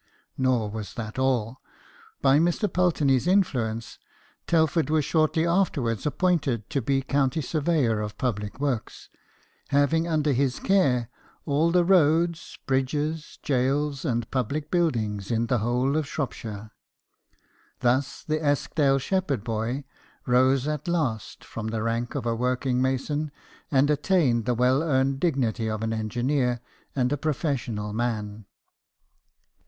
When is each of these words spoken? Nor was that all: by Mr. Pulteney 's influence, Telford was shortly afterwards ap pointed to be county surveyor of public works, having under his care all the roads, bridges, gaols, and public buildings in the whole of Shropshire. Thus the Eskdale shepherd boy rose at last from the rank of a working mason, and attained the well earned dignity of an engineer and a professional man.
Nor 0.35 0.71
was 0.71 0.95
that 0.95 1.19
all: 1.19 1.61
by 2.23 2.39
Mr. 2.39 2.67
Pulteney 2.67 3.19
's 3.19 3.27
influence, 3.27 3.99
Telford 4.47 4.89
was 4.89 5.05
shortly 5.05 5.45
afterwards 5.45 6.07
ap 6.07 6.17
pointed 6.17 6.67
to 6.71 6.81
be 6.81 7.03
county 7.03 7.39
surveyor 7.39 8.01
of 8.01 8.17
public 8.17 8.59
works, 8.59 9.09
having 9.67 10.07
under 10.07 10.31
his 10.33 10.59
care 10.59 11.07
all 11.45 11.69
the 11.69 11.85
roads, 11.85 12.57
bridges, 12.65 13.37
gaols, 13.45 14.03
and 14.03 14.31
public 14.31 14.71
buildings 14.71 15.29
in 15.29 15.45
the 15.45 15.59
whole 15.59 15.95
of 15.95 16.07
Shropshire. 16.07 16.71
Thus 17.81 18.23
the 18.23 18.43
Eskdale 18.43 18.97
shepherd 18.97 19.43
boy 19.43 19.83
rose 20.25 20.67
at 20.67 20.87
last 20.87 21.43
from 21.43 21.67
the 21.67 21.83
rank 21.83 22.15
of 22.15 22.25
a 22.25 22.33
working 22.33 22.81
mason, 22.81 23.29
and 23.69 23.87
attained 23.91 24.45
the 24.45 24.55
well 24.55 24.81
earned 24.81 25.19
dignity 25.19 25.69
of 25.69 25.83
an 25.83 25.93
engineer 25.93 26.59
and 26.95 27.13
a 27.13 27.17
professional 27.17 27.93
man. 27.93 28.45